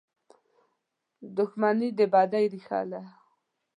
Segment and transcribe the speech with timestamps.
[1.37, 3.01] •دښمني د بدۍ ریښه ده.